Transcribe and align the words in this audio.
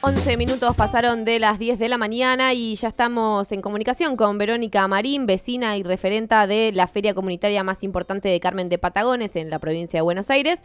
11 0.00 0.36
minutos 0.36 0.76
pasaron 0.76 1.24
de 1.24 1.40
las 1.40 1.58
10 1.58 1.76
de 1.80 1.88
la 1.88 1.98
mañana 1.98 2.54
y 2.54 2.76
ya 2.76 2.86
estamos 2.86 3.50
en 3.50 3.60
comunicación 3.60 4.16
con 4.16 4.38
Verónica 4.38 4.86
Marín, 4.86 5.26
vecina 5.26 5.76
y 5.76 5.82
referenta 5.82 6.46
de 6.46 6.70
la 6.72 6.86
feria 6.86 7.14
comunitaria 7.14 7.64
más 7.64 7.82
importante 7.82 8.28
de 8.28 8.38
Carmen 8.38 8.68
de 8.68 8.78
Patagones 8.78 9.34
en 9.34 9.50
la 9.50 9.58
provincia 9.58 9.98
de 9.98 10.02
Buenos 10.02 10.30
Aires, 10.30 10.60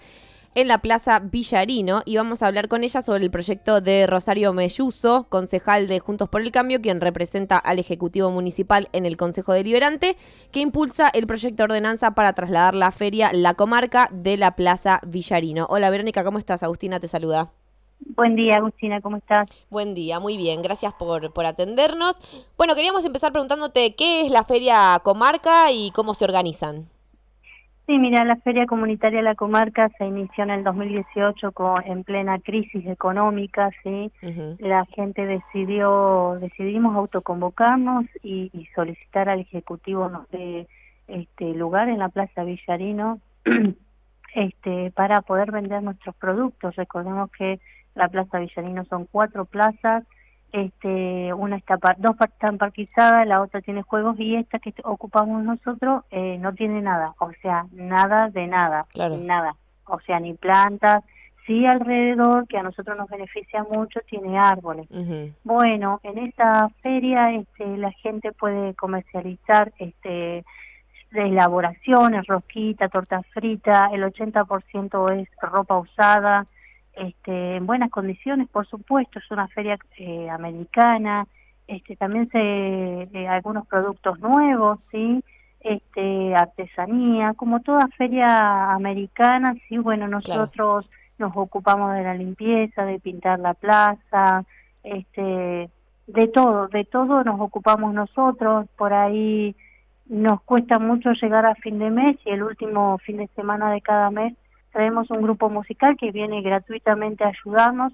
en 0.53 0.67
la 0.67 0.77
Plaza 0.83 1.19
Villarino. 1.19 2.03
Y 2.05 2.17
vamos 2.17 2.43
a 2.43 2.47
hablar 2.47 2.67
con 2.67 2.83
ella 2.83 3.01
sobre 3.01 3.23
el 3.23 3.31
proyecto 3.31 3.81
de 3.81 4.05
Rosario 4.05 4.53
Melluso, 4.53 5.25
concejal 5.29 5.87
de 5.87 5.99
Juntos 5.99 6.29
por 6.29 6.43
el 6.43 6.51
Cambio, 6.51 6.79
quien 6.79 7.01
representa 7.01 7.57
al 7.57 7.79
Ejecutivo 7.79 8.29
Municipal 8.29 8.87
en 8.93 9.07
el 9.07 9.17
Consejo 9.17 9.53
Deliberante, 9.53 10.15
que 10.51 10.59
impulsa 10.59 11.09
el 11.09 11.25
proyecto 11.25 11.63
de 11.63 11.63
ordenanza 11.63 12.11
para 12.11 12.33
trasladar 12.33 12.75
la 12.75 12.91
feria 12.91 13.33
La 13.33 13.55
Comarca 13.55 14.09
de 14.13 14.37
la 14.37 14.55
Plaza 14.55 15.01
Villarino. 15.07 15.65
Hola 15.71 15.89
Verónica, 15.89 16.23
¿cómo 16.23 16.37
estás? 16.37 16.61
Agustina 16.61 16.99
te 16.99 17.07
saluda. 17.07 17.51
Buen 18.15 18.35
día, 18.35 18.57
Agustina, 18.57 19.01
¿cómo 19.01 19.17
estás? 19.17 19.47
Buen 19.71 19.95
día, 19.95 20.19
muy 20.19 20.37
bien, 20.37 20.61
gracias 20.61 20.93
por, 20.93 21.33
por 21.33 21.45
atendernos. 21.45 22.19
Bueno, 22.57 22.75
queríamos 22.75 23.05
empezar 23.05 23.31
preguntándote 23.31 23.95
qué 23.95 24.25
es 24.25 24.31
la 24.31 24.43
Feria 24.43 24.99
Comarca 25.03 25.71
y 25.71 25.91
cómo 25.91 26.13
se 26.13 26.25
organizan. 26.25 26.89
Sí, 27.87 27.97
mira, 27.97 28.23
la 28.23 28.35
Feria 28.37 28.67
Comunitaria 28.67 29.19
de 29.19 29.23
la 29.23 29.35
Comarca 29.35 29.89
se 29.97 30.05
inició 30.05 30.43
en 30.43 30.51
el 30.51 30.63
2018 30.63 31.51
con, 31.53 31.83
en 31.85 32.03
plena 32.03 32.39
crisis 32.39 32.85
económica, 32.85 33.71
¿sí? 33.81 34.11
La 34.59 34.85
gente 34.85 35.25
decidió, 35.25 36.37
decidimos 36.39 36.95
autoconvocarnos 36.95 38.05
y, 38.21 38.51
y 38.53 38.67
solicitar 38.75 39.27
al 39.27 39.39
Ejecutivo 39.39 40.09
de 40.31 40.67
este 41.07 41.53
lugar 41.55 41.89
en 41.89 41.99
la 41.99 42.09
Plaza 42.09 42.43
Villarino 42.43 43.19
este, 44.35 44.91
para 44.91 45.21
poder 45.21 45.51
vender 45.51 45.83
nuestros 45.83 46.15
productos. 46.15 46.75
Recordemos 46.75 47.31
que 47.31 47.59
la 47.95 48.07
Plaza 48.07 48.39
Villarino 48.39 48.85
son 48.85 49.05
cuatro 49.05 49.45
plazas, 49.45 50.03
este, 50.51 51.33
una 51.33 51.57
está 51.57 51.77
dos 51.97 52.15
están 52.19 52.57
parquizadas, 52.57 53.25
la 53.27 53.41
otra 53.41 53.61
tiene 53.61 53.81
juegos 53.81 54.19
y 54.19 54.35
esta 54.35 54.59
que 54.59 54.73
ocupamos 54.83 55.43
nosotros 55.43 56.03
eh, 56.11 56.37
no 56.39 56.53
tiene 56.53 56.81
nada, 56.81 57.15
o 57.19 57.31
sea, 57.41 57.65
nada 57.71 58.29
de 58.29 58.47
nada, 58.47 58.85
nada, 58.95 59.55
o 59.85 59.99
sea, 60.01 60.19
ni 60.19 60.35
plantas, 60.35 61.03
sí 61.47 61.65
alrededor, 61.65 62.47
que 62.47 62.57
a 62.57 62.63
nosotros 62.63 62.97
nos 62.97 63.09
beneficia 63.09 63.63
mucho, 63.63 63.99
tiene 64.07 64.37
árboles. 64.37 64.87
Bueno, 65.43 65.99
en 66.03 66.19
esta 66.19 66.69
feria 66.81 67.33
este, 67.33 67.77
la 67.77 67.91
gente 67.91 68.31
puede 68.31 68.75
comercializar 68.75 69.73
este, 69.79 70.45
de 71.11 71.21
elaboraciones, 71.21 72.25
rosquita, 72.27 72.89
torta 72.89 73.21
frita, 73.33 73.89
el 73.93 74.03
80% 74.03 75.21
es 75.21 75.29
ropa 75.41 75.77
usada, 75.77 76.47
este, 76.93 77.57
en 77.57 77.65
buenas 77.65 77.89
condiciones, 77.89 78.47
por 78.47 78.67
supuesto, 78.67 79.19
es 79.19 79.31
una 79.31 79.47
feria 79.47 79.77
eh, 79.97 80.29
americana, 80.29 81.27
este, 81.67 81.95
también 81.95 82.29
se 82.29 83.09
eh, 83.13 83.27
algunos 83.27 83.65
productos 83.67 84.19
nuevos, 84.19 84.79
sí, 84.91 85.23
este, 85.59 86.35
artesanía, 86.35 87.33
como 87.33 87.61
toda 87.61 87.87
feria 87.97 88.71
americana, 88.73 89.55
sí, 89.67 89.77
bueno, 89.77 90.07
nosotros 90.07 90.89
nos 91.17 91.31
ocupamos 91.35 91.93
de 91.93 92.03
la 92.03 92.13
limpieza, 92.13 92.85
de 92.85 92.99
pintar 92.99 93.39
la 93.39 93.53
plaza, 93.53 94.43
este, 94.83 95.69
de 96.07 96.27
todo, 96.27 96.67
de 96.67 96.83
todo 96.83 97.23
nos 97.23 97.39
ocupamos 97.39 97.93
nosotros, 97.93 98.67
por 98.77 98.93
ahí 98.93 99.55
nos 100.05 100.41
cuesta 100.41 100.79
mucho 100.79 101.13
llegar 101.13 101.45
a 101.45 101.55
fin 101.55 101.79
de 101.79 101.89
mes 101.89 102.17
y 102.25 102.31
el 102.31 102.43
último 102.43 102.97
fin 102.99 103.17
de 103.17 103.27
semana 103.35 103.71
de 103.71 103.81
cada 103.81 104.11
mes 104.11 104.33
traemos 104.73 105.09
un 105.11 105.21
grupo 105.21 105.49
musical 105.49 105.95
que 105.95 106.11
viene 106.11 106.41
gratuitamente 106.41 107.23
a 107.23 107.29
ayudarnos 107.29 107.93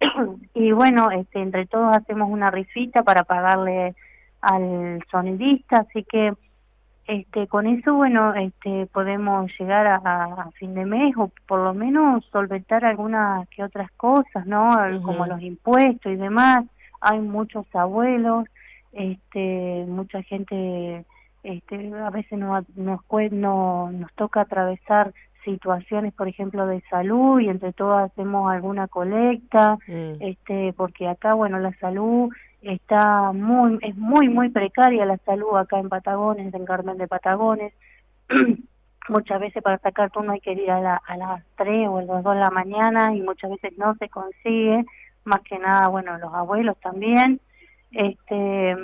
y 0.54 0.72
bueno, 0.72 1.10
este, 1.10 1.40
entre 1.40 1.66
todos 1.66 1.96
hacemos 1.96 2.28
una 2.28 2.50
rifita 2.50 3.02
para 3.02 3.22
pagarle 3.24 3.94
al 4.40 5.02
sonidista, 5.10 5.86
así 5.88 6.04
que 6.04 6.34
este, 7.06 7.48
con 7.48 7.66
eso, 7.66 7.94
bueno, 7.94 8.34
este, 8.34 8.86
podemos 8.86 9.50
llegar 9.58 9.86
a, 9.86 10.48
fin 10.54 10.74
de 10.74 10.84
mes 10.84 11.14
o 11.16 11.30
por 11.46 11.60
lo 11.60 11.74
menos 11.74 12.24
solventar 12.30 12.84
algunas 12.84 13.48
que 13.48 13.64
otras 13.64 13.90
cosas, 13.92 14.46
¿no? 14.46 14.76
Como 15.02 15.26
los 15.26 15.42
impuestos 15.42 16.12
y 16.12 16.16
demás. 16.16 16.64
Hay 17.00 17.18
muchos 17.18 17.66
abuelos, 17.74 18.44
este, 18.92 19.84
mucha 19.88 20.22
gente, 20.22 21.04
este, 21.42 21.92
a 21.94 22.10
veces 22.10 22.38
nos, 22.38 22.64
nos, 22.76 23.00
no, 23.32 23.90
nos 23.90 24.12
toca 24.12 24.42
atravesar 24.42 25.12
situaciones, 25.44 26.12
por 26.12 26.28
ejemplo, 26.28 26.66
de 26.66 26.82
salud 26.90 27.40
y 27.40 27.48
entre 27.48 27.72
todas 27.72 28.10
hacemos 28.10 28.50
alguna 28.50 28.88
colecta, 28.88 29.78
mm. 29.86 30.14
este, 30.20 30.72
porque 30.72 31.08
acá, 31.08 31.34
bueno, 31.34 31.58
la 31.58 31.72
salud 31.78 32.32
está 32.62 33.32
muy, 33.32 33.78
es 33.82 33.96
muy, 33.96 34.28
muy 34.28 34.50
precaria 34.50 35.06
la 35.06 35.16
salud 35.18 35.56
acá 35.56 35.78
en 35.78 35.88
Patagones, 35.88 36.52
en 36.52 36.64
Carmen 36.64 36.98
de 36.98 37.08
Patagones. 37.08 37.72
muchas 39.10 39.40
veces 39.40 39.62
para 39.62 39.78
sacar 39.78 40.10
turno 40.10 40.32
hay 40.32 40.40
que 40.40 40.52
ir 40.52 40.70
a, 40.70 40.96
a 40.96 41.16
las 41.16 41.42
3 41.56 41.88
o 41.88 41.98
a 41.98 42.02
las 42.02 42.22
2 42.22 42.34
de 42.34 42.40
la 42.40 42.50
mañana 42.50 43.14
y 43.14 43.20
muchas 43.20 43.50
veces 43.50 43.76
no 43.76 43.94
se 43.96 44.08
consigue, 44.08 44.84
más 45.24 45.40
que 45.40 45.58
nada, 45.58 45.88
bueno, 45.88 46.16
los 46.18 46.32
abuelos 46.32 46.76
también. 46.80 47.40
Este, 47.92 48.76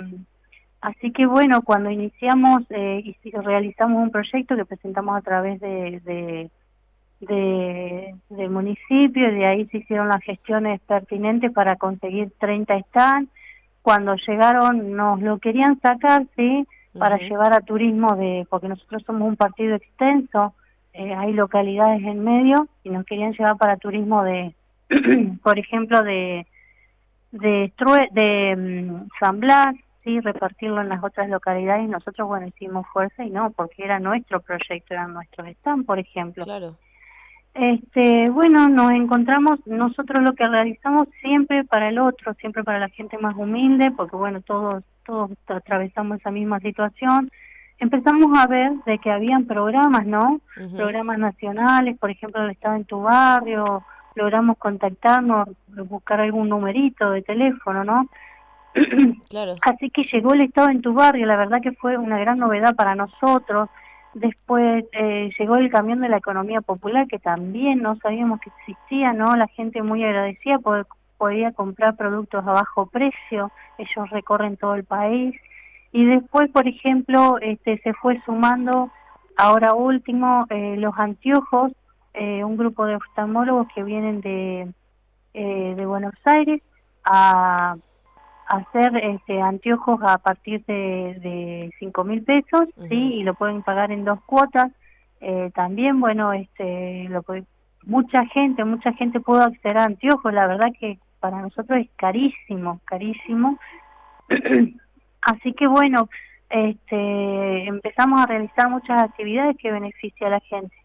Así 0.81 1.11
que 1.11 1.25
bueno, 1.25 1.63
cuando 1.63 1.89
iniciamos 1.89 2.63
eh, 2.69 3.01
y 3.03 3.31
realizamos 3.31 4.03
un 4.03 4.11
proyecto 4.11 4.55
que 4.55 4.65
presentamos 4.65 5.17
a 5.17 5.21
través 5.21 5.59
de, 5.59 6.01
de, 6.05 6.51
de, 7.21 8.15
del 8.29 8.49
municipio, 8.49 9.31
de 9.31 9.45
ahí 9.47 9.65
se 9.67 9.77
hicieron 9.79 10.07
las 10.07 10.21
gestiones 10.23 10.79
pertinentes 10.81 11.51
para 11.51 11.75
conseguir 11.77 12.31
30 12.39 12.79
stands. 12.81 13.31
Cuando 13.81 14.15
llegaron 14.15 14.95
nos 14.95 15.21
lo 15.21 15.39
querían 15.39 15.79
sacar, 15.79 16.25
¿sí? 16.35 16.67
Para 16.97 17.17
llevar 17.17 17.53
a 17.53 17.61
turismo 17.61 18.15
de, 18.15 18.45
porque 18.49 18.67
nosotros 18.67 19.03
somos 19.05 19.27
un 19.27 19.35
partido 19.35 19.75
extenso, 19.75 20.53
eh, 20.93 21.13
hay 21.13 21.31
localidades 21.31 22.03
en 22.03 22.23
medio 22.23 22.67
y 22.83 22.89
nos 22.89 23.05
querían 23.05 23.33
llevar 23.33 23.57
para 23.57 23.77
turismo 23.77 24.23
de, 24.23 24.53
por 25.43 25.59
ejemplo, 25.59 26.03
de, 26.03 26.47
de, 27.31 27.71
de 28.11 28.55
mm, 28.55 29.07
San 29.19 29.39
Blas, 29.39 29.75
repartirlo 30.21 30.81
en 30.81 30.89
las 30.89 31.03
otras 31.03 31.29
localidades 31.29 31.85
y 31.85 31.91
nosotros, 31.91 32.27
bueno, 32.27 32.47
hicimos 32.47 32.87
fuerza 32.93 33.23
y 33.23 33.29
no, 33.29 33.51
porque 33.51 33.83
era 33.83 33.99
nuestro 33.99 34.39
proyecto, 34.39 34.93
eran 34.93 35.13
nuestros 35.13 35.47
stand, 35.47 35.85
por 35.85 35.99
ejemplo. 35.99 36.45
Claro. 36.45 36.75
Este, 37.53 38.29
bueno, 38.29 38.69
nos 38.69 38.91
encontramos, 38.91 39.59
nosotros 39.65 40.21
lo 40.21 40.33
que 40.33 40.47
realizamos 40.47 41.07
siempre 41.21 41.63
para 41.63 41.89
el 41.89 41.97
otro, 41.97 42.35
siempre 42.35 42.63
para 42.63 42.79
la 42.79 42.89
gente 42.89 43.17
más 43.17 43.35
humilde, 43.35 43.91
porque 43.91 44.15
bueno, 44.15 44.41
todos, 44.41 44.83
todos 45.03 45.31
atravesamos 45.47 46.19
esa 46.19 46.29
misma 46.29 46.59
situación. 46.59 47.31
Empezamos 47.79 48.37
a 48.37 48.45
ver 48.45 48.71
de 48.85 48.99
que 48.99 49.11
habían 49.11 49.45
programas, 49.45 50.05
¿no? 50.05 50.39
Programas 50.75 51.17
nacionales, 51.17 51.97
por 51.97 52.11
ejemplo, 52.11 52.43
el 52.43 52.51
Estado 52.51 52.75
en 52.75 52.85
tu 52.85 53.01
barrio, 53.01 53.83
logramos 54.15 54.57
contactarnos, 54.57 55.49
buscar 55.89 56.19
algún 56.19 56.49
numerito 56.49 57.11
de 57.11 57.21
teléfono, 57.21 57.83
¿no? 57.83 58.07
Claro. 59.29 59.55
Así 59.61 59.89
que 59.89 60.03
llegó 60.11 60.33
el 60.33 60.41
Estado 60.41 60.69
en 60.69 60.81
tu 60.81 60.93
barrio, 60.93 61.25
la 61.25 61.35
verdad 61.35 61.61
que 61.61 61.71
fue 61.71 61.97
una 61.97 62.17
gran 62.19 62.39
novedad 62.39 62.75
para 62.75 62.95
nosotros. 62.95 63.69
Después 64.13 64.85
eh, 64.93 65.29
llegó 65.37 65.57
el 65.57 65.69
camión 65.69 65.99
de 66.01 66.09
la 66.09 66.17
economía 66.17 66.61
popular, 66.61 67.07
que 67.07 67.19
también 67.19 67.81
no 67.81 67.97
sabíamos 67.97 68.39
que 68.39 68.49
existía, 68.49 69.13
¿no? 69.13 69.35
La 69.35 69.47
gente 69.47 69.83
muy 69.83 70.03
agradecida 70.03 70.59
porque 70.59 70.89
podía 71.17 71.51
comprar 71.51 71.95
productos 71.95 72.45
a 72.47 72.51
bajo 72.51 72.85
precio, 72.87 73.51
ellos 73.77 74.09
recorren 74.09 74.57
todo 74.57 74.75
el 74.75 74.83
país. 74.83 75.35
Y 75.91 76.05
después, 76.05 76.49
por 76.49 76.67
ejemplo, 76.67 77.37
este, 77.41 77.79
se 77.79 77.93
fue 77.93 78.19
sumando, 78.25 78.89
ahora 79.35 79.73
último, 79.73 80.45
eh, 80.49 80.75
los 80.77 80.93
anteojos, 80.97 81.71
eh, 82.13 82.43
un 82.43 82.57
grupo 82.57 82.85
de 82.85 82.95
oftalmólogos 82.95 83.67
que 83.73 83.83
vienen 83.83 84.21
de, 84.21 84.71
de 85.33 85.85
Buenos 85.85 86.15
Aires 86.25 86.61
a 87.03 87.77
hacer 88.47 88.95
este, 88.97 89.41
anteojos 89.41 89.99
a 90.03 90.17
partir 90.17 90.63
de, 90.65 91.17
de 91.21 91.73
5 91.79 92.03
mil 92.03 92.23
pesos, 92.23 92.67
¿sí? 92.89 93.15
Y 93.15 93.23
lo 93.23 93.33
pueden 93.33 93.61
pagar 93.61 93.91
en 93.91 94.05
dos 94.05 94.21
cuotas. 94.21 94.71
Eh, 95.19 95.51
también, 95.53 95.99
bueno, 95.99 96.33
este, 96.33 97.07
lo 97.09 97.23
mucha 97.83 98.25
gente, 98.25 98.63
mucha 98.63 98.93
gente 98.93 99.19
pudo 99.19 99.43
acceder 99.43 99.77
a 99.77 99.85
anteojos. 99.85 100.33
La 100.33 100.47
verdad 100.47 100.71
que 100.79 100.99
para 101.19 101.41
nosotros 101.41 101.79
es 101.79 101.89
carísimo, 101.95 102.79
carísimo. 102.85 103.57
Así 105.21 105.53
que, 105.53 105.67
bueno, 105.67 106.09
este, 106.49 107.67
empezamos 107.67 108.21
a 108.21 108.27
realizar 108.27 108.69
muchas 108.69 109.09
actividades 109.09 109.57
que 109.57 109.71
benefician 109.71 110.27
a 110.27 110.35
la 110.35 110.39
gente. 110.41 110.75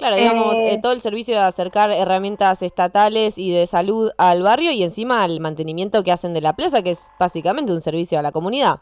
Claro, 0.00 0.16
digamos, 0.16 0.54
eh, 0.54 0.78
todo 0.80 0.92
el 0.92 1.02
servicio 1.02 1.34
de 1.34 1.42
acercar 1.42 1.90
herramientas 1.90 2.62
estatales 2.62 3.36
y 3.36 3.52
de 3.52 3.66
salud 3.66 4.10
al 4.16 4.42
barrio 4.42 4.72
y 4.72 4.82
encima 4.82 5.22
el 5.26 5.40
mantenimiento 5.40 6.02
que 6.02 6.10
hacen 6.10 6.32
de 6.32 6.40
la 6.40 6.54
plaza, 6.54 6.82
que 6.82 6.92
es 6.92 7.06
básicamente 7.18 7.70
un 7.70 7.82
servicio 7.82 8.18
a 8.18 8.22
la 8.22 8.32
comunidad. 8.32 8.80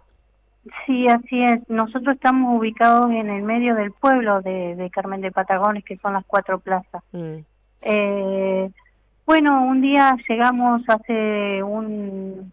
Sí, 0.87 1.09
así 1.09 1.43
es. 1.43 1.69
Nosotros 1.69 2.15
estamos 2.15 2.57
ubicados 2.57 3.11
en 3.11 3.31
el 3.31 3.43
medio 3.43 3.75
del 3.75 3.91
pueblo 3.91 4.43
de, 4.43 4.89
Carmen 4.93 5.21
de 5.21 5.33
Patagones, 5.33 5.85
que 5.85 5.97
son 5.97 6.13
las 6.13 6.25
cuatro 6.25 6.61
plazas. 6.61 7.03
Mm. 7.11 7.39
Eh, 7.83 8.71
Bueno, 9.27 9.65
un 9.65 9.81
día 9.81 10.17
llegamos 10.29 10.83
hace 10.87 11.65
un 11.65 12.53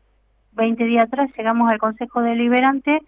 20 0.53 0.85
días 0.85 1.03
atrás, 1.03 1.29
llegamos 1.37 1.71
al 1.71 1.77
Consejo 1.77 2.23
Deliberante 2.23 2.99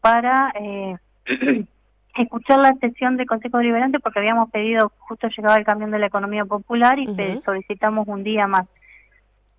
para 0.00 0.50
eh, 0.58 0.96
escuchar 2.16 2.58
la 2.60 2.74
sesión 2.74 3.16
del 3.16 3.26
Consejo 3.26 3.58
Deliberante 3.58 4.00
porque 4.00 4.20
habíamos 4.20 4.50
pedido, 4.50 4.92
justo 4.98 5.28
llegaba 5.28 5.56
el 5.56 5.64
camión 5.64 5.90
de 5.90 5.98
la 5.98 6.06
economía 6.06 6.44
popular 6.44 6.98
y 6.98 7.06
solicitamos 7.44 8.06
un 8.08 8.22
día 8.22 8.46
más. 8.46 8.66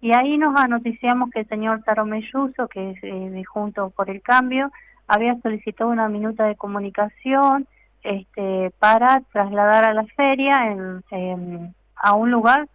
Y 0.02 0.14
ahí 0.14 0.38
nos 0.38 0.56
anoticiamos 0.56 1.32
que 1.32 1.42
el 1.42 1.48
señor 1.48 1.82
Taro 1.84 2.06
Melluso, 2.06 2.68
que 2.68 2.92
es 2.92 3.04
eh, 3.04 3.30
de 3.30 3.44
Juntos 3.44 3.92
por 3.94 4.10
el 4.10 4.22
Cambio, 4.22 4.72
había 5.08 5.36
solicitado 5.42 5.90
una 5.90 6.10
minuta 6.10 6.46
de 6.46 6.56
comunicación 6.56 7.68
este, 8.04 8.72
para 8.78 9.22
trasladar 9.32 9.86
a 9.86 9.94
la 9.94 10.06
feria 10.06 10.72
en, 10.72 11.74
a 11.96 12.14
un 12.14 12.32
lugar 12.32 12.68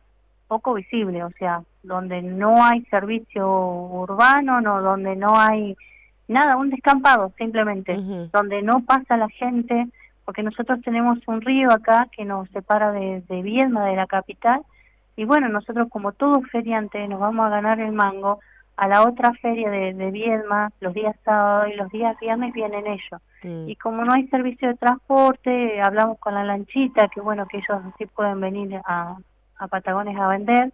poco 0.48 0.74
visible, 0.74 1.22
o 1.22 1.30
sea, 1.38 1.62
donde 1.84 2.20
no 2.22 2.64
hay 2.64 2.84
servicio 2.86 3.48
urbano, 3.48 4.60
no, 4.60 4.82
donde 4.82 5.14
no 5.14 5.38
hay 5.38 5.76
nada, 6.30 6.56
un 6.56 6.70
descampado 6.70 7.32
simplemente, 7.36 7.96
donde 8.32 8.62
no 8.62 8.80
pasa 8.80 9.16
la 9.16 9.28
gente, 9.28 9.88
porque 10.24 10.42
nosotros 10.42 10.80
tenemos 10.82 11.18
un 11.26 11.40
río 11.40 11.72
acá 11.72 12.08
que 12.10 12.24
nos 12.24 12.48
separa 12.50 12.92
de, 12.92 13.22
de 13.28 13.42
Viedma, 13.42 13.84
de 13.86 13.96
la 13.96 14.06
capital, 14.06 14.62
y 15.16 15.24
bueno, 15.24 15.48
nosotros 15.48 15.88
como 15.90 16.12
todos 16.12 16.48
feriantes 16.50 17.08
nos 17.08 17.20
vamos 17.20 17.46
a 17.46 17.50
ganar 17.50 17.80
el 17.80 17.92
mango, 17.92 18.40
a 18.76 18.88
la 18.88 19.02
otra 19.02 19.34
feria 19.34 19.68
de, 19.68 19.92
de 19.92 20.10
Viedma, 20.10 20.70
los 20.80 20.94
días 20.94 21.14
sábados 21.22 21.68
y 21.70 21.76
los 21.76 21.90
días 21.90 22.18
viernes 22.18 22.54
vienen 22.54 22.86
ellos. 22.86 23.20
Mm. 23.42 23.68
Y 23.68 23.76
como 23.76 24.04
no 24.06 24.14
hay 24.14 24.26
servicio 24.28 24.68
de 24.68 24.74
transporte, 24.74 25.82
hablamos 25.82 26.18
con 26.18 26.32
la 26.32 26.44
lanchita, 26.44 27.08
que 27.08 27.20
bueno, 27.20 27.46
que 27.46 27.58
ellos 27.58 27.82
sí 27.98 28.06
pueden 28.06 28.40
venir 28.40 28.80
a, 28.86 29.18
a 29.58 29.68
Patagones 29.68 30.16
a 30.18 30.28
vender, 30.28 30.72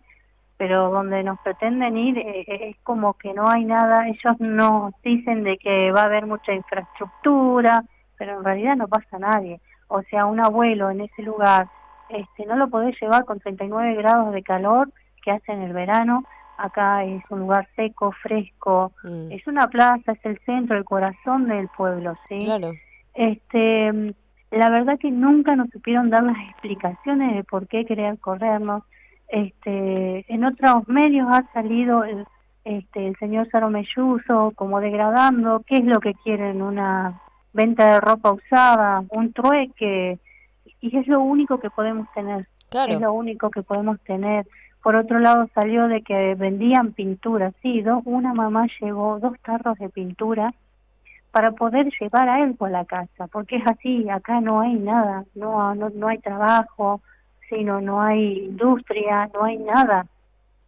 pero 0.57 0.91
donde 0.91 1.23
nos 1.23 1.39
pretenden 1.41 1.97
ir 1.97 2.19
eh, 2.19 2.45
eh, 2.47 2.69
es 2.71 2.77
como 2.83 3.15
que 3.15 3.35
no 3.35 3.49
hay 3.49 3.65
nada, 3.65 4.09
ellos 4.09 4.41
nos 4.41 4.95
dicen 5.03 5.45
de 5.45 5.59
que 5.59 5.93
va 5.93 6.03
a 6.03 6.07
haber 6.07 6.27
mucha 6.27 6.53
infraestructura, 6.55 7.85
pero 8.17 8.39
en 8.39 8.45
realidad 8.45 8.77
no 8.77 8.89
pasa 8.89 9.19
nadie. 9.19 9.61
O 9.89 10.03
sea, 10.03 10.27
un 10.27 10.41
abuelo 10.41 10.91
en 10.91 11.03
ese 11.03 11.23
lugar, 11.23 11.67
este, 12.09 12.47
no 12.47 12.57
lo 12.57 12.69
podés 12.69 13.01
llevar 13.01 13.25
con 13.25 13.39
39 13.39 13.95
grados 13.95 14.33
de 14.33 14.43
calor 14.43 14.91
que 15.23 15.31
hace 15.31 15.53
en 15.53 15.63
el 15.63 15.73
verano, 15.73 16.25
acá 16.57 17.05
es 17.05 17.23
un 17.31 17.41
lugar 17.41 17.69
seco, 17.77 18.13
fresco, 18.13 18.93
mm. 19.03 19.33
es 19.33 19.47
una 19.47 19.69
plaza, 19.69 20.13
es 20.13 20.25
el 20.25 20.39
centro, 20.41 20.77
el 20.77 20.85
corazón 20.85 21.49
del 21.49 21.69
pueblo, 21.69 22.17
¿sí? 22.29 22.45
Claro. 22.45 22.73
Este, 23.15 24.15
la 24.51 24.71
verdad 24.71 24.99
que 24.99 25.11
nunca 25.11 25.57
nos 25.57 25.69
supieron 25.71 26.11
dar 26.11 26.23
las 26.23 26.41
explicaciones 26.41 27.35
de 27.35 27.45
por 27.45 27.67
qué 27.67 27.85
querer 27.85 28.19
corrernos, 28.19 28.85
este, 29.29 30.25
en 30.33 30.45
otros 30.45 30.89
medios 30.89 31.29
ha 31.31 31.43
salido 31.53 32.05
el, 32.05 32.27
este, 32.65 33.09
el 33.09 33.17
señor 33.17 33.49
Saro 33.51 33.71
Melluso 33.71 34.53
como 34.55 34.81
degradando, 34.81 35.63
qué 35.67 35.77
es 35.77 35.85
lo 35.85 36.01
que 36.01 36.15
quieren, 36.15 36.63
una 36.63 37.15
venta 37.53 37.95
de 37.95 38.01
ropa 38.01 38.33
usada, 38.33 39.05
un 39.09 39.33
trueque, 39.33 40.19
y 40.81 40.97
es 40.97 41.07
lo 41.07 41.21
único 41.21 41.59
que 41.59 41.71
podemos 41.71 42.13
tener, 42.13 42.47
es 42.89 43.01
lo 43.01 43.13
único 43.13 43.51
que 43.51 43.63
podemos 43.63 43.99
tener. 44.01 44.47
Por 44.83 44.95
otro 44.95 45.19
lado 45.19 45.49
salió 45.55 45.89
de 45.89 46.03
que 46.03 46.35
vendían 46.35 46.93
pintura, 46.93 47.53
sí, 47.63 47.83
dos, 47.83 48.03
una 48.05 48.35
mamá 48.35 48.67
llevó 48.81 49.19
dos 49.19 49.39
tarros 49.43 49.79
de 49.79 49.89
pintura 49.89 50.55
para 51.33 51.53
poder 51.53 51.91
llevar 52.01 52.29
a 52.29 52.43
él 52.43 52.55
por 52.55 52.71
la 52.71 52.85
casa, 52.85 53.27
porque 53.27 53.57
es 53.57 53.67
así, 53.67 54.09
acá 54.09 54.41
no 54.41 54.61
hay 54.61 54.75
nada, 54.75 55.25
no, 55.35 55.75
no, 55.75 55.91
no 55.91 56.09
hay 56.09 56.19
trabajo, 56.19 57.01
sino 57.49 57.81
no 57.81 58.01
hay 58.01 58.39
industria, 58.47 59.31
no 59.35 59.45
hay 59.45 59.59
nada. 59.59 60.07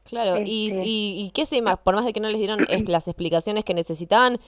Claro, 0.04 0.42
y, 0.44 0.70
este 0.70 0.82
y, 0.84 1.30
qué 1.34 1.44
se 1.44 1.62
por 1.84 1.94
más 1.94 2.04
de 2.04 2.12
que 2.12 2.20
no 2.20 2.28
les 2.28 2.38
dieron 2.38 2.60
las 2.86 3.08
explicaciones 3.08 3.64
que 3.64 3.74
necesitaban, 3.74 4.38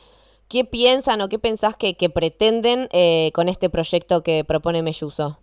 ¿qué 0.49 0.65
piensan 0.65 1.21
o 1.21 1.29
qué 1.29 1.39
pensás 1.39 1.77
que, 1.77 1.97
que 1.97 2.09
pretenden 2.09 2.89
eh, 2.93 3.31
con 3.35 3.49
este 3.49 3.69
proyecto 3.69 4.23
que 4.23 4.45
propone 4.45 4.83
Melluso? 4.83 5.39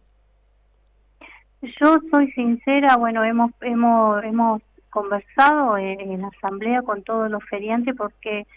Yo 1.61 1.99
soy 2.11 2.31
sincera, 2.31 2.97
bueno, 2.97 3.23
hemos 3.23 3.51
hemos 3.61 4.23
hemos 4.23 4.61
conversado 4.89 5.77
en, 5.77 6.21
la 6.21 6.27
asamblea 6.29 6.81
con 6.81 7.03
todos 7.03 7.29
los 7.29 7.43
feriantes 7.45 7.95
porque, 7.95 8.47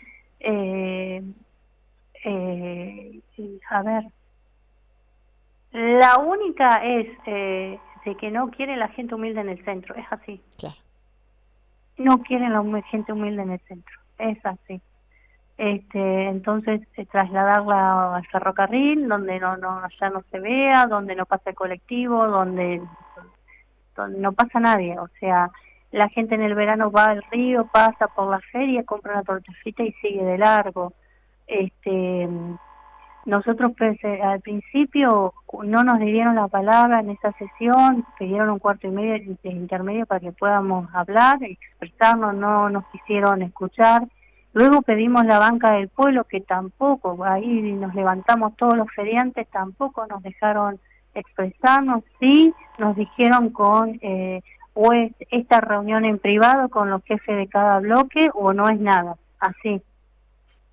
eh, 0.40 1.22
eh, 2.24 3.20
a 3.68 3.82
ver, 3.82 4.04
la 5.72 6.18
única 6.18 6.84
es 6.84 7.08
eh, 7.26 7.78
de 8.04 8.14
que 8.16 8.30
no 8.30 8.50
quiere 8.50 8.76
la 8.76 8.88
gente 8.88 9.14
humilde 9.14 9.40
en 9.40 9.48
el 9.48 9.64
centro, 9.64 9.94
es 9.94 10.06
así. 10.10 10.40
Claro. 10.58 10.76
No 11.98 12.22
quieren 12.22 12.52
la 12.52 12.82
gente 12.82 13.12
humilde 13.12 13.42
en 13.42 13.50
el 13.50 13.60
centro, 13.60 13.98
es 14.18 14.38
así. 14.44 14.80
Este, 15.58 16.28
entonces 16.28 16.80
eh, 16.96 17.04
trasladarla 17.04 18.16
al 18.16 18.26
ferrocarril, 18.26 19.06
donde 19.06 19.38
no, 19.38 19.58
no, 19.58 19.82
ya 20.00 20.08
no 20.08 20.24
se 20.30 20.40
vea, 20.40 20.86
donde 20.86 21.14
no 21.14 21.26
pasa 21.26 21.50
el 21.50 21.56
colectivo, 21.56 22.26
donde, 22.26 22.80
donde 23.94 24.18
no 24.18 24.32
pasa 24.32 24.58
nadie, 24.58 24.98
o 24.98 25.08
sea, 25.20 25.50
la 25.92 26.08
gente 26.08 26.34
en 26.34 26.42
el 26.42 26.54
verano 26.54 26.90
va 26.90 27.06
al 27.06 27.22
río, 27.30 27.66
pasa 27.66 28.06
por 28.06 28.30
la 28.30 28.40
feria, 28.40 28.84
compra 28.84 29.12
una 29.12 29.22
torta 29.22 29.52
frita 29.62 29.82
y 29.82 29.92
sigue 29.94 30.24
de 30.24 30.38
largo. 30.38 30.94
Este, 31.46 32.28
nosotros 33.26 33.72
pues, 33.76 34.02
eh, 34.04 34.20
al 34.22 34.40
principio 34.40 35.34
no 35.64 35.84
nos 35.84 35.98
dieron 35.98 36.34
la 36.36 36.48
palabra 36.48 37.00
en 37.00 37.10
esa 37.10 37.32
sesión, 37.32 38.04
pidieron 38.18 38.50
un 38.50 38.58
cuarto 38.58 38.86
y 38.86 38.90
medio 38.90 39.36
intermedio 39.42 40.06
para 40.06 40.20
que 40.20 40.32
podamos 40.32 40.88
hablar, 40.94 41.38
expresarnos, 41.42 42.34
no 42.34 42.70
nos 42.70 42.86
quisieron 42.86 43.42
escuchar. 43.42 44.06
Luego 44.52 44.82
pedimos 44.82 45.26
la 45.26 45.38
banca 45.38 45.72
del 45.72 45.88
pueblo, 45.88 46.24
que 46.24 46.40
tampoco, 46.40 47.22
ahí 47.24 47.72
nos 47.72 47.94
levantamos 47.94 48.56
todos 48.56 48.76
los 48.76 48.90
feriantes, 48.90 49.46
tampoco 49.48 50.06
nos 50.06 50.22
dejaron 50.22 50.80
expresarnos, 51.14 52.02
sí 52.18 52.54
nos 52.78 52.96
dijeron 52.96 53.50
con 53.50 53.98
eh, 54.02 54.40
o 54.74 54.92
es 54.92 55.12
esta 55.30 55.60
reunión 55.60 56.04
en 56.04 56.18
privado 56.18 56.68
con 56.68 56.90
los 56.90 57.02
jefes 57.04 57.36
de 57.36 57.48
cada 57.48 57.80
bloque 57.80 58.30
o 58.34 58.52
no 58.52 58.68
es 58.68 58.80
nada, 58.80 59.16
así. 59.38 59.82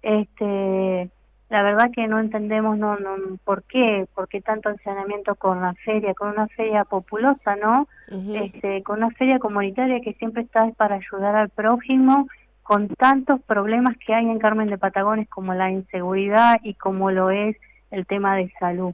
Este, 0.01 1.09
la 1.49 1.63
verdad 1.63 1.91
que 1.91 2.07
no 2.07 2.19
entendemos 2.19 2.77
no, 2.77 2.97
no 2.97 3.15
por 3.43 3.63
qué, 3.63 4.07
por 4.13 4.27
qué 4.27 4.41
tanto 4.41 4.69
ensañamiento 4.69 5.35
con 5.35 5.61
la 5.61 5.73
feria, 5.73 6.13
con 6.13 6.29
una 6.29 6.47
feria 6.47 6.83
populosa, 6.83 7.55
¿no? 7.55 7.87
este, 8.33 8.83
con 8.83 8.97
una 8.97 9.11
feria 9.11 9.39
comunitaria 9.39 10.01
que 10.01 10.13
siempre 10.13 10.43
está 10.43 10.69
para 10.71 10.95
ayudar 10.95 11.35
al 11.35 11.49
prójimo, 11.49 12.27
con 12.63 12.89
tantos 12.89 13.41
problemas 13.41 13.95
que 13.97 14.13
hay 14.13 14.25
en 14.25 14.39
Carmen 14.39 14.69
de 14.69 14.77
Patagones 14.77 15.29
como 15.29 15.53
la 15.53 15.71
inseguridad 15.71 16.59
y 16.63 16.73
como 16.73 17.11
lo 17.11 17.29
es 17.29 17.55
el 17.91 18.05
tema 18.05 18.35
de 18.35 18.51
salud. 18.59 18.93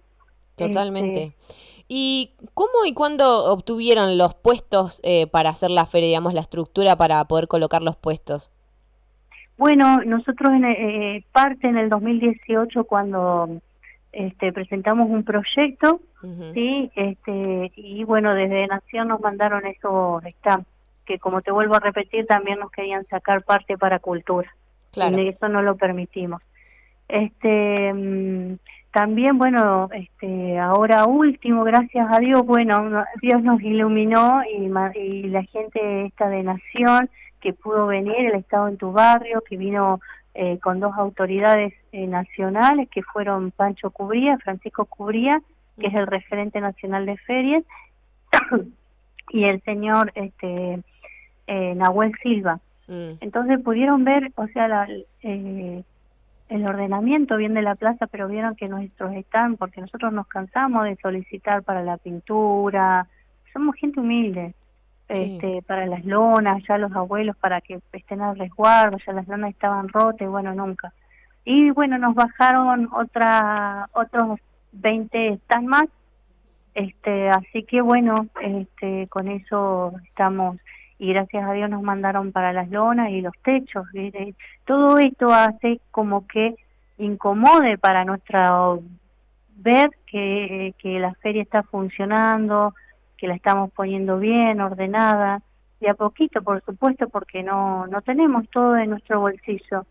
Totalmente. 0.55 1.23
Este, 1.23 1.35
¿Y 1.87 2.33
cómo 2.53 2.85
y 2.85 2.93
cuándo 2.93 3.45
obtuvieron 3.51 4.17
los 4.17 4.35
puestos 4.35 4.99
eh, 5.03 5.25
para 5.27 5.49
hacer 5.49 5.71
la 5.71 5.87
feria, 5.87 6.07
digamos, 6.07 6.35
la 6.35 6.41
estructura 6.41 6.95
para 6.95 7.25
poder 7.25 7.47
colocar 7.47 7.81
los 7.81 7.95
puestos? 7.95 8.51
Bueno, 9.57 10.01
nosotros 10.03 10.53
en 10.53 10.65
eh, 10.65 11.23
parte 11.31 11.67
en 11.67 11.77
el 11.77 11.89
2018 11.89 12.85
cuando 12.85 13.61
este, 14.11 14.51
presentamos 14.51 15.09
un 15.09 15.23
proyecto, 15.23 16.01
sí, 16.53 16.91
este, 16.95 17.71
y 17.75 18.03
bueno, 18.03 18.33
desde 18.33 18.67
Nación 18.67 19.09
nos 19.09 19.19
mandaron 19.19 19.65
eso, 19.65 20.21
está, 20.25 20.61
que 21.05 21.19
como 21.19 21.41
te 21.41 21.51
vuelvo 21.51 21.75
a 21.75 21.79
repetir, 21.79 22.25
también 22.25 22.59
nos 22.59 22.71
querían 22.71 23.05
sacar 23.07 23.43
parte 23.43 23.77
para 23.77 23.99
cultura. 23.99 24.53
Claro. 24.91 25.19
Y 25.19 25.29
eso 25.29 25.49
no 25.49 25.61
lo 25.61 25.75
permitimos. 25.75 26.41
Este, 27.07 27.93
mm, 27.93 28.57
también, 28.91 29.37
bueno, 29.39 29.89
este, 29.91 30.59
ahora 30.59 31.05
último, 31.05 31.63
gracias 31.63 32.07
a 32.11 32.19
Dios, 32.19 32.45
bueno, 32.45 33.03
Dios 33.21 33.41
nos 33.41 33.61
iluminó 33.61 34.43
y, 34.43 34.71
y 34.99 35.23
la 35.29 35.43
gente 35.43 36.05
esta 36.05 36.29
de 36.29 36.43
Nación 36.43 37.09
que 37.43 37.51
pudo 37.51 37.87
venir, 37.87 38.15
el 38.27 38.35
Estado 38.35 38.69
en 38.69 38.77
tu 38.77 38.93
barrio, 38.93 39.41
que 39.41 39.57
vino 39.57 39.99
eh, 40.33 40.59
con 40.59 40.79
dos 40.79 40.95
autoridades 40.97 41.73
eh, 41.91 42.07
nacionales, 42.07 42.87
que 42.89 43.03
fueron 43.03 43.51
Pancho 43.51 43.91
Cubría, 43.91 44.37
Francisco 44.37 44.85
Cubría, 44.85 45.41
que 45.77 45.87
es 45.87 45.93
el 45.93 46.07
referente 46.07 46.61
nacional 46.61 47.05
de 47.05 47.17
ferias, 47.17 47.63
y 49.29 49.43
el 49.43 49.61
señor 49.63 50.13
este, 50.15 50.81
eh, 51.47 51.75
Nahuel 51.75 52.13
Silva. 52.23 52.61
Mm. 52.87 53.19
Entonces 53.19 53.59
pudieron 53.59 54.05
ver, 54.05 54.31
o 54.35 54.47
sea, 54.47 54.69
la, 54.69 54.87
el 55.21 55.85
ordenamiento 56.65 57.35
bien 57.35 57.53
de 57.53 57.61
la 57.61 57.75
plaza, 57.75 58.07
pero 58.07 58.29
vieron 58.29 58.55
que 58.55 58.69
nuestros 58.69 59.13
están, 59.15 59.57
porque 59.57 59.81
nosotros 59.81 60.13
nos 60.13 60.27
cansamos 60.27 60.85
de 60.85 60.95
solicitar 61.01 61.61
para 61.63 61.83
la 61.83 61.97
pintura, 61.97 63.05
somos 63.51 63.75
gente 63.75 63.99
humilde, 63.99 64.53
este, 65.07 65.61
para 65.63 65.85
las 65.85 66.05
lonas, 66.05 66.63
ya 66.67 66.77
los 66.77 66.91
abuelos 66.93 67.35
para 67.37 67.61
que 67.61 67.79
estén 67.91 68.21
al 68.21 68.37
resguardo, 68.37 68.97
ya 69.05 69.13
las 69.13 69.27
lonas 69.27 69.51
estaban 69.51 69.89
rotas 69.89 70.21
y 70.21 70.29
bueno, 70.29 70.53
nunca. 70.53 70.93
Y 71.45 71.71
bueno, 71.71 71.97
nos 71.97 72.15
bajaron 72.15 72.89
otra, 72.93 73.89
otros 73.93 74.39
20 74.71 75.27
están 75.29 75.65
más, 75.67 75.85
este, 76.73 77.29
así 77.29 77.63
que 77.63 77.81
bueno, 77.81 78.27
este, 78.41 79.07
con 79.07 79.27
eso 79.27 79.93
estamos. 80.05 80.57
y 80.97 81.13
gracias 81.13 81.43
a 81.43 81.53
Dios 81.53 81.69
nos 81.69 81.81
mandaron 81.81 82.31
para 82.31 82.53
las 82.53 82.69
lonas 82.69 83.09
y 83.09 83.21
los 83.21 83.33
techos. 83.43 83.87
Todo 84.65 84.97
esto 84.97 85.33
hace 85.33 85.81
como 85.91 86.25
que 86.27 86.55
incomode 86.97 87.77
para 87.77 88.05
nuestra 88.05 88.51
ver 89.55 89.91
que, 90.05 90.73
que 90.77 90.99
la 90.99 91.13
feria 91.15 91.41
está 91.41 91.63
funcionando, 91.63 92.73
que 93.23 93.29
la 93.29 93.35
estamos 93.35 93.71
poniendo 93.71 94.19
bien, 94.19 94.59
ordenada, 94.59 95.41
de 95.79 95.89
a 95.89 95.93
poquito, 95.93 96.41
por 96.41 96.61
supuesto, 96.65 97.07
porque 97.07 97.41
no, 97.41 97.87
no 97.87 98.01
tenemos 98.01 98.49
todo 98.49 98.75
en 98.75 98.89
nuestro 98.89 99.21
bolsillo. 99.21 99.85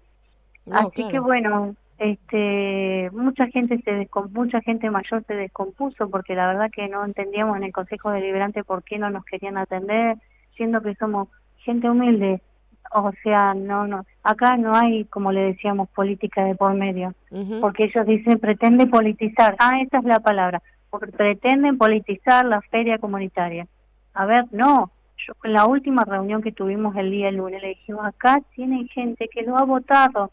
Así 0.71 1.09
que 1.09 1.19
bueno, 1.19 1.75
este, 1.97 3.09
mucha 3.15 3.47
gente 3.47 3.81
se 3.87 4.07
mucha 4.35 4.61
gente 4.61 4.91
mayor 4.91 5.25
se 5.27 5.35
descompuso 5.35 6.11
porque 6.11 6.35
la 6.35 6.47
verdad 6.47 6.71
que 6.71 6.89
no 6.89 7.07
entendíamos 7.07 7.57
en 7.57 7.65
el 7.65 7.73
Consejo 7.73 8.11
Deliberante 8.11 8.65
por 8.65 8.83
qué 8.83 8.99
no 8.99 9.09
nos 9.09 9.25
querían 9.25 9.57
atender, 9.57 10.19
siendo 10.55 10.83
que 10.83 10.95
somos 10.97 11.29
gente 11.57 11.89
humilde. 11.89 12.43
O 12.93 13.13
sea, 13.23 13.55
no, 13.55 13.87
no, 13.87 14.05
acá 14.23 14.59
no 14.59 14.75
hay, 14.77 15.07
como 15.07 15.33
le 15.33 15.41
decíamos, 15.41 15.89
política 15.89 16.45
de 16.45 16.55
por 16.55 16.75
medio, 16.75 17.15
porque 17.63 17.85
ellos 17.85 18.05
dicen 18.05 18.39
pretende 18.39 18.87
politizar. 18.87 19.57
Ah, 19.59 19.81
esa 19.81 20.01
es 20.01 20.05
la 20.05 20.21
palabra, 20.21 20.61
pretenden 20.99 21.79
politizar 21.79 22.45
la 22.45 22.61
feria 22.61 22.99
comunitaria. 22.99 23.67
A 24.15 24.27
ver, 24.27 24.47
no, 24.51 24.91
yo, 25.17 25.35
en 25.45 25.53
la 25.53 25.67
última 25.67 26.05
reunión 26.05 26.43
que 26.43 26.53
tuvimos 26.53 26.97
el 26.97 27.11
día 27.11 27.31
lunes 27.31 27.63
le 27.63 27.69
dijimos, 27.69 28.05
acá 28.05 28.41
tienen 28.55 28.89
gente 28.89 29.29
que 29.29 29.43
lo 29.43 29.57
ha 29.57 29.65
votado, 29.65 30.31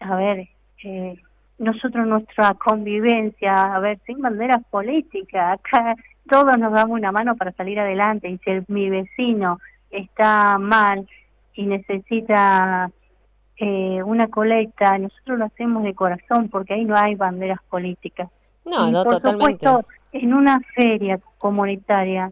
a 0.00 0.16
ver, 0.16 0.48
eh, 0.82 1.16
nosotros 1.58 2.06
nuestra 2.06 2.54
convivencia, 2.54 3.74
a 3.74 3.78
ver, 3.80 4.00
sin 4.06 4.20
banderas 4.20 4.64
políticas, 4.70 5.58
acá 5.58 5.94
todos 6.28 6.58
nos 6.58 6.72
damos 6.72 6.98
una 6.98 7.12
mano 7.12 7.36
para 7.36 7.52
salir 7.52 7.78
adelante 7.78 8.28
y 8.28 8.38
si 8.38 8.64
mi 8.68 8.88
vecino 8.88 9.58
está 9.90 10.58
mal 10.58 11.06
y 11.54 11.66
necesita 11.66 12.90
eh, 13.56 14.02
una 14.02 14.28
colecta, 14.28 14.96
nosotros 14.96 15.38
lo 15.38 15.44
hacemos 15.44 15.82
de 15.82 15.94
corazón 15.94 16.48
porque 16.48 16.74
ahí 16.74 16.84
no 16.84 16.96
hay 16.96 17.14
banderas 17.14 17.60
políticas. 17.68 18.30
No, 18.64 18.90
no, 18.90 19.04
por 19.04 19.14
totalmente. 19.14 19.66
Supuesto, 19.66 19.88
en 20.12 20.34
una 20.34 20.60
feria 20.74 21.20
comunitaria 21.38 22.30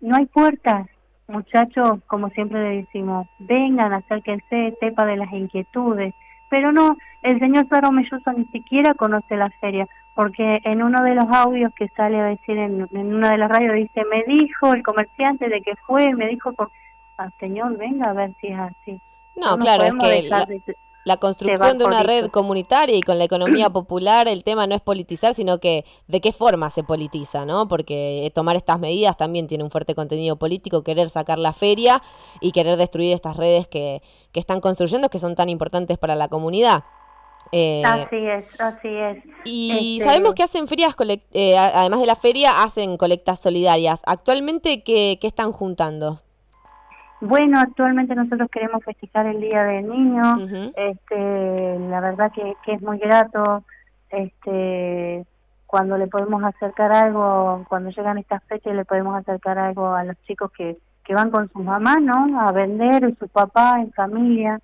no 0.00 0.16
hay 0.16 0.26
puertas, 0.26 0.86
muchachos, 1.26 2.00
como 2.06 2.30
siempre 2.30 2.62
le 2.62 2.76
decimos, 2.82 3.26
vengan, 3.38 3.92
acérquense, 3.92 4.76
sepa 4.80 5.04
de 5.06 5.16
las 5.16 5.32
inquietudes, 5.32 6.14
pero 6.50 6.72
no, 6.72 6.96
el 7.22 7.38
señor 7.38 7.68
Saro 7.68 7.92
Melloso 7.92 8.32
ni 8.36 8.44
siquiera 8.46 8.94
conoce 8.94 9.36
la 9.36 9.50
feria, 9.60 9.86
porque 10.14 10.60
en 10.64 10.82
uno 10.82 11.02
de 11.02 11.14
los 11.14 11.28
audios 11.30 11.72
que 11.76 11.88
sale 11.88 12.18
a 12.18 12.24
decir 12.24 12.58
en, 12.58 12.88
una 12.92 13.30
de 13.30 13.38
las 13.38 13.50
radios 13.50 13.74
dice, 13.74 14.04
me 14.10 14.24
dijo 14.24 14.72
el 14.72 14.82
comerciante 14.82 15.48
de 15.48 15.60
que 15.60 15.76
fue, 15.86 16.14
me 16.14 16.28
dijo, 16.28 16.52
por... 16.52 16.70
Ah, 17.18 17.30
señor, 17.40 17.76
venga 17.76 18.10
a 18.10 18.12
ver 18.12 18.32
si 18.40 18.46
es 18.46 18.58
así. 18.58 19.00
No, 19.34 19.58
claro, 19.58 19.84
es 19.84 19.92
que 19.94 20.22
la 20.28 20.46
construcción 21.16 21.78
de 21.78 21.84
una 21.84 22.02
red 22.02 22.28
comunitaria 22.30 22.96
y 22.96 23.00
con 23.00 23.18
la 23.18 23.24
economía 23.24 23.70
popular, 23.72 24.28
el 24.28 24.44
tema 24.44 24.66
no 24.66 24.74
es 24.74 24.82
politizar, 24.82 25.34
sino 25.34 25.58
que 25.58 25.84
de 26.06 26.20
qué 26.20 26.32
forma 26.32 26.70
se 26.70 26.82
politiza, 26.82 27.46
¿no? 27.46 27.66
Porque 27.68 28.30
tomar 28.34 28.56
estas 28.56 28.78
medidas 28.78 29.16
también 29.16 29.46
tiene 29.46 29.64
un 29.64 29.70
fuerte 29.70 29.94
contenido 29.94 30.36
político, 30.36 30.82
querer 30.82 31.08
sacar 31.08 31.38
la 31.38 31.52
feria 31.52 32.02
y 32.40 32.52
querer 32.52 32.76
destruir 32.76 33.14
estas 33.14 33.36
redes 33.36 33.66
que, 33.68 34.02
que 34.32 34.40
están 34.40 34.60
construyendo, 34.60 35.08
que 35.08 35.18
son 35.18 35.34
tan 35.34 35.48
importantes 35.48 35.98
para 35.98 36.14
la 36.14 36.28
comunidad. 36.28 36.84
Eh, 37.52 37.82
así 37.84 38.16
es, 38.16 38.44
así 38.58 38.88
es. 38.88 39.24
Y 39.44 39.98
este, 39.98 40.10
sabemos 40.10 40.34
que 40.34 40.42
hacen 40.42 40.68
ferias, 40.68 40.94
eh, 41.32 41.56
además 41.56 42.00
de 42.00 42.06
la 42.06 42.16
feria, 42.16 42.62
hacen 42.62 42.96
colectas 42.96 43.40
solidarias. 43.40 44.02
Actualmente, 44.06 44.82
¿qué, 44.82 45.18
qué 45.20 45.26
están 45.26 45.52
juntando? 45.52 46.20
Bueno, 47.20 47.58
actualmente 47.58 48.14
nosotros 48.14 48.48
queremos 48.50 48.84
festejar 48.84 49.26
el 49.26 49.40
Día 49.40 49.64
del 49.64 49.88
Niño, 49.88 50.70
este, 50.76 51.78
la 51.90 52.00
verdad 52.00 52.30
que, 52.32 52.54
que, 52.64 52.74
es 52.74 52.82
muy 52.82 52.98
grato, 52.98 53.64
este, 54.10 55.26
cuando 55.66 55.98
le 55.98 56.06
podemos 56.06 56.42
acercar 56.44 56.92
algo, 56.92 57.64
cuando 57.68 57.90
llegan 57.90 58.18
estas 58.18 58.44
fechas 58.44 58.74
le 58.74 58.84
podemos 58.84 59.16
acercar 59.16 59.58
algo 59.58 59.94
a 59.94 60.04
los 60.04 60.16
chicos 60.22 60.52
que, 60.52 60.78
que 61.02 61.14
van 61.14 61.30
con 61.30 61.50
sus 61.50 61.64
mamás, 61.64 62.00
¿no? 62.00 62.40
A 62.40 62.52
vender, 62.52 63.02
y 63.02 63.14
su 63.16 63.26
papá, 63.26 63.80
en 63.80 63.92
familia, 63.92 64.60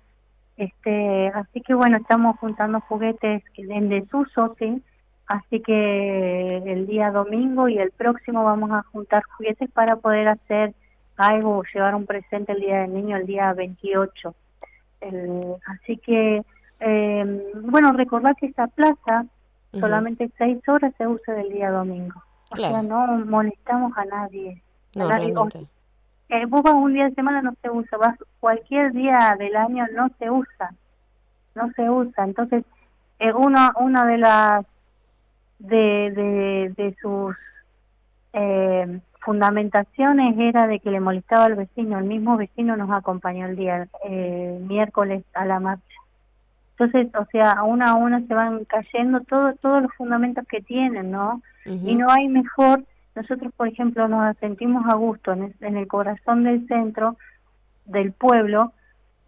este, 0.55 1.27
así 1.35 1.59
que 1.59 1.73
bueno, 1.73 1.97
estamos 1.97 2.37
juntando 2.37 2.79
juguetes 2.79 3.43
en 3.57 3.89
desuso, 3.89 4.55
¿sí? 4.57 4.81
Así 5.27 5.59
que 5.59 6.57
el 6.57 6.87
día 6.87 7.11
domingo 7.11 7.67
y 7.67 7.79
el 7.79 7.91
próximo 7.91 8.43
vamos 8.43 8.71
a 8.71 8.83
juntar 8.83 9.23
juguetes 9.23 9.69
para 9.71 9.97
poder 9.97 10.27
hacer 10.29 10.73
algo, 11.17 11.63
llevar 11.73 11.95
un 11.95 12.05
presente 12.05 12.51
el 12.51 12.59
Día 12.59 12.81
del 12.81 12.93
Niño 12.93 13.17
el 13.17 13.25
día 13.25 13.53
28. 13.53 14.35
así 15.67 15.97
que, 15.97 16.43
eh, 16.79 17.53
bueno, 17.61 17.93
recordar 17.93 18.35
que 18.35 18.47
esta 18.47 18.67
plaza 18.67 19.25
solamente 19.71 20.31
seis 20.37 20.57
horas 20.67 20.93
se 20.97 21.07
usa 21.07 21.33
del 21.33 21.49
día 21.49 21.69
domingo. 21.69 22.21
O 22.51 22.55
sea, 22.55 22.81
no 22.81 23.07
molestamos 23.25 23.97
a 23.97 24.05
nadie. 24.05 24.61
No, 24.93 25.09
eh, 26.29 26.45
vos 26.47 26.63
vas 26.63 26.73
un 26.73 26.93
día 26.93 27.09
de 27.09 27.15
semana 27.15 27.41
no 27.41 27.53
se 27.61 27.69
usa, 27.69 27.97
vas 27.97 28.17
cualquier 28.39 28.93
día 28.93 29.35
del 29.37 29.55
año 29.55 29.85
no 29.93 30.09
se 30.17 30.29
usa, 30.29 30.73
no 31.53 31.69
se 31.75 31.89
usa. 31.89 32.23
Entonces, 32.23 32.63
eh, 33.19 33.31
uno, 33.31 33.71
una 33.79 34.05
de 34.05 34.17
las 34.17 34.65
de, 35.59 36.11
de, 36.11 36.73
de 36.75 36.95
sus 36.99 37.35
eh, 38.33 38.99
fundamentaciones 39.25 40.37
era 40.37 40.67
de 40.67 40.79
que 40.79 40.91
le 40.91 40.99
molestaba 40.99 41.45
al 41.45 41.55
vecino, 41.55 41.97
el 41.97 42.05
mismo 42.05 42.37
vecino 42.37 42.77
nos 42.77 42.91
acompañó 42.91 43.47
el 43.47 43.55
día 43.55 43.87
eh, 44.07 44.59
miércoles 44.67 45.23
a 45.33 45.45
la 45.45 45.59
marcha. 45.59 45.83
Entonces, 46.77 47.07
o 47.15 47.25
sea, 47.31 47.51
a 47.51 47.63
una 47.63 47.91
a 47.91 47.95
una 47.95 48.21
se 48.21 48.33
van 48.33 48.65
cayendo 48.65 49.21
todos 49.21 49.59
todos 49.59 49.81
los 49.81 49.91
fundamentos 49.93 50.45
que 50.47 50.61
tienen, 50.61 51.11
¿no? 51.11 51.41
Y 51.65 51.95
no 51.95 52.11
hay 52.11 52.27
mejor, 52.27 52.83
nosotros 53.15 53.51
por 53.57 53.67
ejemplo 53.67 54.07
nos 54.07 54.37
sentimos 54.37 54.85
a 54.85 54.93
gusto 54.93 55.33
en 55.33 55.55
en 55.61 55.77
el 55.77 55.87
corazón 55.87 56.43
del 56.43 56.67
centro 56.67 57.17
del 57.85 58.11
pueblo 58.11 58.73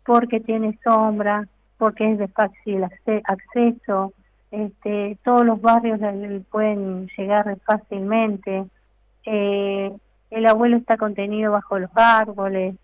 porque 0.05 0.39
tiene 0.39 0.77
sombra, 0.83 1.47
porque 1.77 2.11
es 2.11 2.17
de 2.17 2.27
fácil 2.27 2.85
acceso, 3.25 4.13
este, 4.51 5.17
todos 5.23 5.45
los 5.45 5.59
barrios 5.61 5.99
pueden 6.49 7.07
llegar 7.17 7.57
fácilmente, 7.65 8.65
eh, 9.29 9.91
el 10.29 10.45
abuelo 10.45 10.77
está 10.77 10.97
contenido 10.97 11.51
bajo 11.51 11.77
los 11.79 11.91
árboles. 11.95 12.75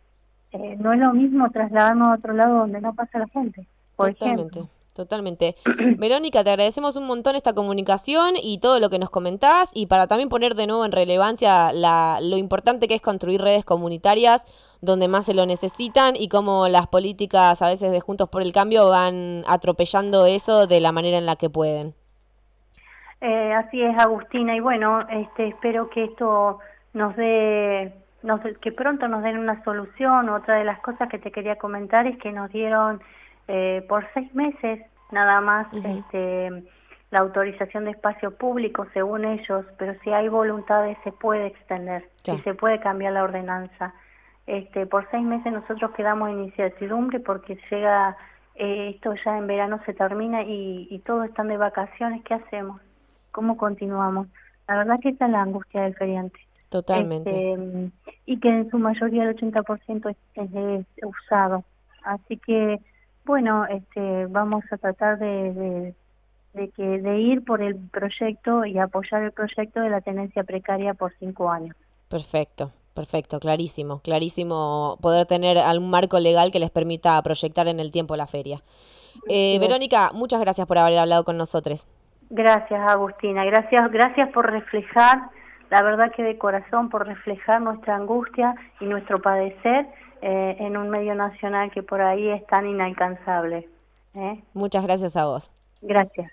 Eh, 0.52 0.76
no 0.78 0.92
es 0.92 1.00
lo 1.00 1.14
mismo 1.14 1.50
trasladarnos 1.50 2.10
a 2.10 2.14
otro 2.16 2.34
lado 2.34 2.60
donde 2.60 2.82
no 2.82 2.94
pasa 2.94 3.18
la 3.20 3.28
gente, 3.28 3.66
por 3.96 4.14
Totalmente. 4.14 4.64
Totalmente. 4.94 5.56
Verónica, 5.98 6.44
te 6.44 6.52
agradecemos 6.52 6.98
un 6.98 7.08
montón 7.08 7.36
esta 7.36 7.54
comunicación 7.54 8.36
y 8.40 8.60
todo 8.60 8.80
lo 8.80 8.92
que 8.92 9.00
nos 9.00 9.10
comentás 9.10 9.72
y 9.74 9.88
para 9.88 10.06
también 10.06 10.30
poner 10.30 10.54
de 10.54 10.68
nuevo 10.68 10.86
en 10.86 10.92
relevancia 10.92 11.74
la, 11.74 12.20
lo 12.22 12.38
importante 12.38 12.88
que 12.88 12.96
es 12.96 13.02
construir 13.02 13.42
redes 13.42 13.66
comunitarias 13.66 14.46
donde 14.82 15.08
más 15.08 15.26
se 15.26 15.34
lo 15.34 15.48
necesitan 15.48 16.16
y 16.16 16.28
cómo 16.28 16.68
las 16.68 16.88
políticas 16.88 17.62
a 17.64 17.70
veces 17.70 17.92
de 17.92 18.02
Juntos 18.02 18.30
por 18.30 18.44
el 18.44 18.52
Cambio 18.52 18.90
van 18.90 19.44
atropellando 19.48 20.28
eso 20.28 20.68
de 20.68 20.80
la 20.82 20.92
manera 20.92 21.18
en 21.18 21.26
la 21.26 21.38
que 21.38 21.50
pueden. 21.50 21.96
Eh, 23.26 23.54
así 23.54 23.82
es, 23.82 23.98
Agustina, 23.98 24.54
y 24.54 24.60
bueno, 24.60 25.08
este, 25.10 25.48
espero 25.48 25.90
que 25.90 26.04
esto 26.04 26.60
nos 26.92 27.16
dé, 27.16 27.94
nos, 28.22 28.42
que 28.60 28.74
pronto 28.74 29.08
nos 29.08 29.24
den 29.24 29.38
una 29.38 29.64
solución. 29.64 30.28
Otra 30.28 30.56
de 30.56 30.66
las 30.66 30.80
cosas 30.80 31.08
que 31.08 31.20
te 31.20 31.32
quería 31.32 31.56
comentar 31.56 32.06
es 32.06 32.18
que 32.18 32.34
nos 32.34 32.52
dieron 32.52 33.02
eh, 33.48 33.86
por 33.88 34.06
seis 34.14 34.36
meses 34.36 34.82
nada 35.12 35.40
más 35.40 35.68
este, 35.74 36.66
la 37.12 37.20
autorización 37.20 37.86
de 37.86 37.92
espacio 37.92 38.36
público 38.36 38.88
según 38.92 39.24
ellos, 39.24 39.66
pero 39.78 39.94
si 40.04 40.12
hay 40.12 40.28
voluntades 40.28 40.98
se 41.06 41.14
puede 41.14 41.46
extender 41.48 42.04
y 42.26 42.38
se 42.40 42.54
puede 42.56 42.82
cambiar 42.82 43.14
la 43.14 43.24
ordenanza. 43.24 43.94
Este, 44.48 44.86
por 44.86 45.10
seis 45.12 45.24
meses 45.24 45.54
nosotros 45.54 45.92
quedamos 45.92 46.30
en 46.30 46.44
incertidumbre 46.44 47.22
porque 47.22 47.58
llega, 47.72 48.18
eh, 48.56 48.92
esto 48.96 49.14
ya 49.24 49.38
en 49.38 49.48
verano 49.48 49.80
se 49.86 49.94
termina 49.94 50.42
y, 50.42 50.90
y 50.92 51.00
todos 51.00 51.26
están 51.26 51.48
de 51.48 51.56
vacaciones, 51.56 52.22
¿qué 52.26 52.34
hacemos? 52.34 52.82
Cómo 53.34 53.58
continuamos. 53.58 54.28
La 54.70 54.78
verdad 54.78 55.00
que 55.02 55.10
esa 55.10 55.26
es 55.26 55.32
la 55.32 55.42
angustia 55.42 55.82
del 55.82 55.96
feriante. 55.96 56.40
Totalmente. 56.70 57.54
Este, 57.54 57.92
y 58.26 58.40
que 58.40 58.50
en 58.50 58.72
su 58.72 58.80
mayoría 58.80 59.24
el 59.24 59.36
80% 59.36 60.16
es, 60.36 61.06
usado. 61.06 61.66
Así 62.04 62.38
que, 62.38 62.80
bueno, 63.26 63.66
este, 63.66 64.28
vamos 64.28 64.64
a 64.72 64.78
tratar 64.78 65.20
de, 65.20 65.94
de, 66.54 66.70
que, 66.70 66.84
de 66.84 67.20
ir 67.20 67.44
por 67.44 67.62
el 67.62 67.76
proyecto 67.76 68.66
y 68.66 68.80
apoyar 68.80 69.24
el 69.24 69.32
proyecto 69.34 69.82
de 69.82 69.90
la 69.90 70.00
tenencia 70.00 70.44
precaria 70.44 70.94
por 70.94 71.14
cinco 71.20 71.52
años. 71.52 71.76
Perfecto. 72.08 72.72
Perfecto, 72.94 73.40
clarísimo, 73.40 74.02
clarísimo 74.02 75.00
poder 75.02 75.26
tener 75.26 75.58
algún 75.58 75.90
marco 75.90 76.20
legal 76.20 76.52
que 76.52 76.60
les 76.60 76.70
permita 76.70 77.20
proyectar 77.24 77.68
en 77.68 77.80
el 77.80 77.92
tiempo 77.92 78.16
la 78.16 78.28
feria. 78.28 78.62
Eh, 79.28 79.58
Verónica, 79.60 80.12
muchas 80.14 80.40
gracias 80.40 80.68
por 80.68 80.78
haber 80.78 81.00
hablado 81.00 81.24
con 81.24 81.36
nosotros. 81.36 81.88
Gracias, 82.36 82.82
Agustina. 82.90 83.46
Gracias, 83.46 83.92
gracias 83.92 84.30
por 84.30 84.50
reflejar 84.52 85.30
la 85.70 85.82
verdad 85.82 86.12
que 86.12 86.24
de 86.24 86.38
corazón 86.38 86.90
por 86.90 87.08
reflejar 87.08 87.62
nuestra 87.62 87.96
angustia 87.96 88.56
y 88.80 88.86
nuestro 88.86 89.22
padecer 89.22 89.88
eh, 90.22 90.56
en 90.60 90.78
un 90.78 90.90
medio 90.90 91.16
nacional 91.16 91.70
que 91.72 91.84
por 91.84 92.02
ahí 92.02 92.30
es 92.30 92.46
tan 92.48 92.68
inalcanzable. 92.68 93.68
Muchas 94.54 94.84
gracias 94.84 95.16
a 95.16 95.26
vos. 95.26 95.52
Gracias. 95.82 96.32